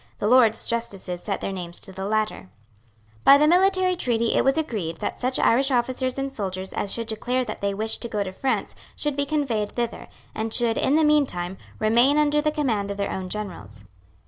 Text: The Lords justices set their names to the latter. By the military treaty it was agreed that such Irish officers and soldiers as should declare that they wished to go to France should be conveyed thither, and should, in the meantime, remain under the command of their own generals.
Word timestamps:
The 0.17 0.25
Lords 0.27 0.65
justices 0.65 1.21
set 1.21 1.41
their 1.41 1.51
names 1.51 1.79
to 1.81 1.91
the 1.91 2.07
latter. 2.07 2.49
By 3.23 3.37
the 3.37 3.47
military 3.47 3.95
treaty 3.95 4.33
it 4.33 4.43
was 4.43 4.57
agreed 4.57 4.97
that 4.97 5.19
such 5.19 5.37
Irish 5.37 5.69
officers 5.69 6.17
and 6.17 6.33
soldiers 6.33 6.73
as 6.73 6.91
should 6.91 7.05
declare 7.05 7.45
that 7.45 7.61
they 7.61 7.75
wished 7.75 8.01
to 8.01 8.09
go 8.09 8.23
to 8.23 8.31
France 8.31 8.73
should 8.95 9.15
be 9.15 9.27
conveyed 9.27 9.73
thither, 9.73 10.07
and 10.33 10.51
should, 10.51 10.79
in 10.79 10.95
the 10.95 11.05
meantime, 11.05 11.55
remain 11.77 12.17
under 12.17 12.41
the 12.41 12.49
command 12.51 12.89
of 12.89 12.97
their 12.97 13.11
own 13.11 13.29
generals. 13.29 13.85